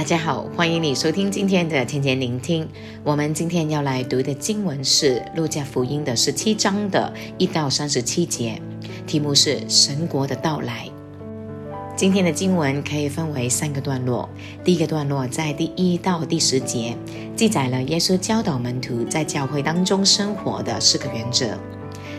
[0.00, 2.66] 大家好，欢迎你收听今天的天天聆听。
[3.04, 8.58] 我们今天要来读的经文是《路加福音》的十七章的一到三十七节，
[9.06, 10.88] 题目是“神国的到来”。
[11.94, 14.26] 今天的经文可以分为三个段落。
[14.64, 16.96] 第一个段落在第一到第十节，
[17.36, 21.58] 记载了耶稣教导门徒在教会当中生活的四个原则。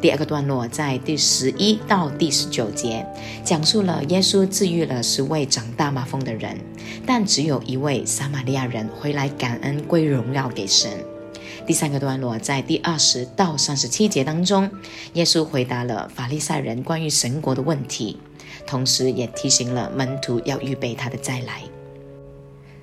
[0.00, 3.04] 第二个段落在第十一到第十九节，
[3.42, 6.58] 讲述了耶稣治愈了十位长大麻风的人，
[7.06, 10.90] 但只有一位撒玛利亚人回来感恩归荣耀给神。
[11.66, 14.70] 第三个段落在第二十到三十七节当中，
[15.14, 18.18] 耶稣回答了法利赛人关于神国的问题，
[18.66, 21.62] 同时也提醒了门徒要预备他的再来。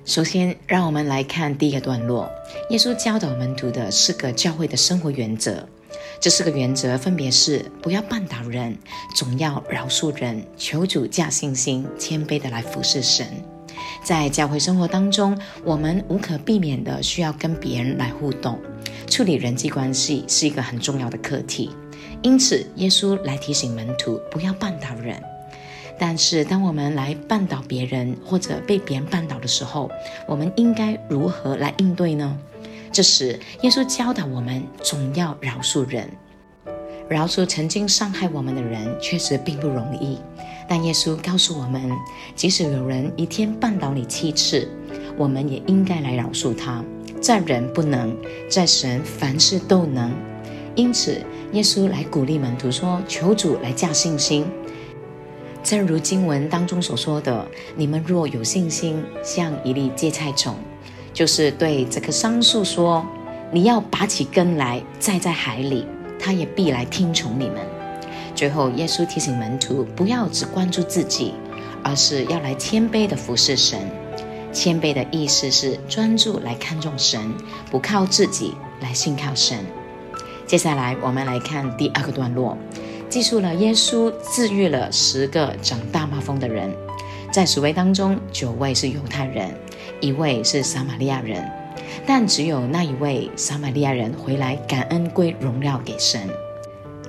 [0.04, 2.28] 首先，让我们来看第一个段落，
[2.70, 5.66] 耶稣教导门徒的四个教会的生活原则。
[6.20, 8.76] 这四个原则分别是：不要绊倒人，
[9.14, 13.26] 总要饶恕人，求主加信心，谦卑的来服侍神。
[14.02, 18.58] 在教会生活当中，我们无可避免的需要跟别人来互动，
[19.08, 21.70] 处理人际关系是一个很重要的课题。
[22.22, 25.20] 因此，耶稣来提醒门徒不要绊倒人。
[25.98, 29.90] 但是，当我们来绊倒别人或者被别人绊倒的时候，
[30.26, 32.36] 我们应该如何来应对呢？
[32.94, 36.08] 这时，耶稣教导我们总要饶恕人。
[37.08, 40.20] 饶恕曾经伤害我们的人，确实并不容易。
[40.68, 41.90] 但耶稣告诉我们，
[42.36, 44.68] 即使有人一天绊倒你七次，
[45.18, 46.84] 我们也应该来饶恕他。
[47.20, 48.16] 在人不能，
[48.48, 50.12] 在神凡事都能。
[50.76, 54.46] 因此，耶稣来鼓励门徒说：“求主来加信心。”
[55.64, 60.54] 正如经文当中所说的：“你们若有信心，像一粒芥菜种。”
[61.14, 63.06] 就是对这棵桑树说
[63.50, 65.86] ：“你要拔起根来，栽在海里，
[66.18, 67.58] 它也必来听从你们。”
[68.34, 71.32] 最后，耶稣提醒门徒不要只关注自己，
[71.84, 73.78] 而是要来谦卑的服侍神。
[74.52, 77.32] 谦卑的意思是专注来看重神，
[77.70, 79.58] 不靠自己，来信靠神。
[80.46, 82.58] 接下来，我们来看第二个段落，
[83.08, 86.74] 记述了耶稣治愈了十个长大麻风的人，
[87.34, 89.52] 在十位当中，九位是犹太人。
[90.00, 91.44] 一位是撒玛利亚人，
[92.06, 96.30] 但只有那一位撒玛利亚人回来感恩归荣耀给神。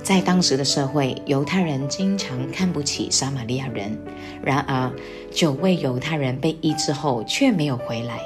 [0.02, 3.96] 在当时的社会，犹太人经常看不起撒玛利亚人。
[4.44, 4.92] 然而，
[5.32, 8.20] 九位犹太人被医治后却没有回来，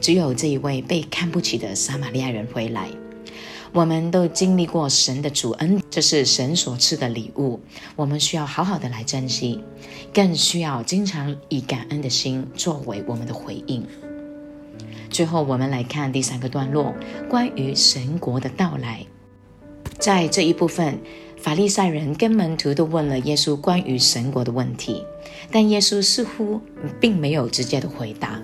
[0.00, 2.88] 只有这一位被看不起的撒玛利亚人回来。
[3.74, 7.58] 我们都经历过神的主恩，这是神所赐的礼物，
[7.96, 9.64] 我们需要好好的来珍惜，
[10.12, 13.84] 更需要经常以感恩的心作为我们的回应。
[15.10, 16.94] 最后，我们来看第三个段落，
[17.28, 19.04] 关于神国的到来。
[19.98, 20.96] 在这一部分，
[21.36, 25.04] 法利赛人跟门徒都问了耶稣关于神国的问题，
[25.50, 26.60] 但耶稣似乎
[27.00, 28.40] 并没有直接的回答。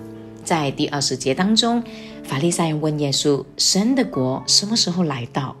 [0.51, 1.81] 在第二十节当中，
[2.25, 5.55] 法利赛人问耶稣：“神的国什么时候来到？”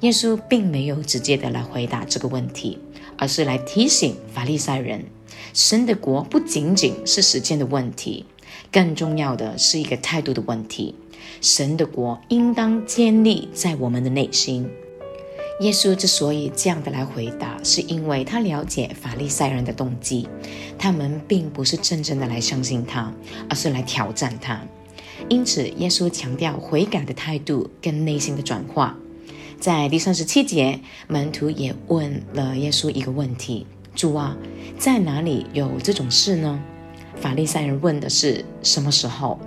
[0.00, 2.78] 耶稣并没有直接的来回答这个问题，
[3.18, 5.04] 而是来提醒法利赛人：
[5.52, 8.24] 神的国不仅仅是时间的问题，
[8.72, 10.94] 更重要的是一个态度的问题。
[11.42, 14.66] 神的国应当建立在我们的内心。
[15.60, 20.28] 耶稣之所以这样的来回答，是因为他了解法利赛人的动机，
[20.78, 23.12] 他们并不是真正的来相信他，
[23.48, 24.60] 而是来挑战他。
[25.28, 28.96] 因此，耶稣强调悔改的态度跟内心的转化。
[29.60, 33.64] 在第三十七节，门徒也问了耶稣一个问题
[33.94, 34.36] ：“主啊，
[34.78, 36.58] 在哪里有这种事呢？”
[37.14, 39.38] 法利赛人问的是什么时候，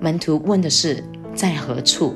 [0.00, 2.14] 门徒问的是在何处。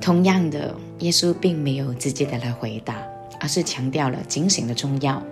[0.00, 0.76] 同样的。
[1.00, 2.96] 耶稣并没有直接的来回答，
[3.40, 5.22] 而是强调了警醒的重要。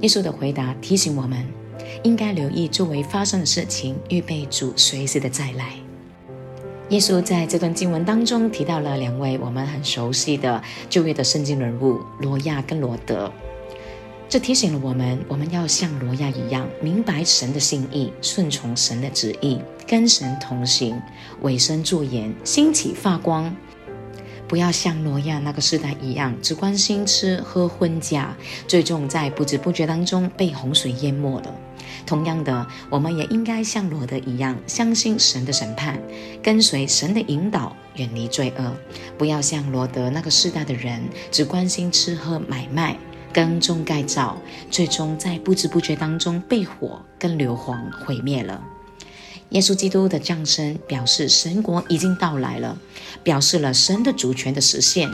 [0.00, 1.46] 耶稣的回答提醒我们，
[2.02, 5.72] 应该留意周围发生的事情，预备主随时的再来。
[6.90, 13.30] 耶稣在这段经文当中提到了两位我们很熟悉的旧约的圣经人物罗亚跟罗德，
[14.28, 21.00] 这提醒了我们，我们要像罗亚一样，明白神的心意，顺从神的旨意，跟神同行，
[21.42, 23.54] 委身作盐，兴起发光。
[24.48, 28.34] 不要像挪亚那个时代一样，只关心吃喝婚嫁，
[28.66, 31.54] 最终在不知不觉当中被洪水淹没了。
[32.06, 36.00] 同样的，我们也应该像罗德一样，相信神的审判，
[36.42, 38.74] 跟随神的引导，远离罪恶。
[39.18, 42.96] 不要像罗德那个时代的人，只关心吃喝买卖、
[43.32, 44.38] 耕种盖造，
[44.70, 48.62] 最终在不知不觉当中被火跟硫磺毁灭了。
[49.50, 52.76] 耶稣基督的降生表示神国已经到来了，
[53.22, 55.10] 表示了神的主权的实现。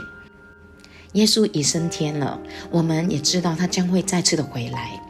[1.13, 2.39] 耶稣已升天了，
[2.69, 5.01] 我们也知道他将会再次的回来。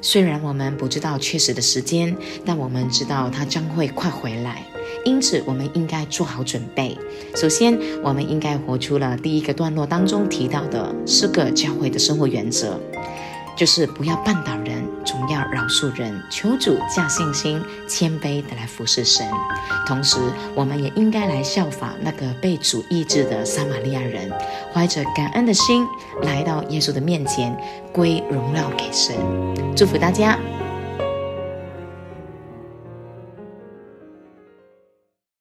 [0.00, 4.64] 虽然我们不知道确实的时间，但我们知道他将会快回来。
[5.04, 6.96] 因此，我们应该做好准备。
[7.34, 12.78] 首先，我们应该活出了第一个段落当中提到的四个教会的生活原则，
[13.56, 15.19] 就是不要绊倒人，总
[15.70, 19.26] 数人，求主加信心，谦卑的来服侍神。
[19.86, 20.18] 同时，
[20.54, 24.30] 我们也应该来效法那个被主医治的撒玛利亚人，
[24.74, 25.86] 怀着感恩的心
[26.22, 27.56] 来到耶稣的面前，
[27.92, 29.16] 归荣耀给神。
[29.74, 30.38] 祝福大家。